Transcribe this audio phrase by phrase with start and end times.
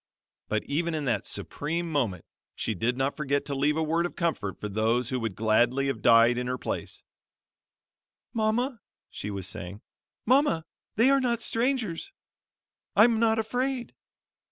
[0.47, 4.15] But even in that supreme moment she did not forget to leave a word of
[4.15, 7.03] comfort for those who would gladly have died in her place:
[8.33, 8.79] "Mama,"
[9.11, 9.81] she was saying,
[10.25, 12.11] "Mama, they are not strangers.
[12.95, 13.93] I'm not afraid."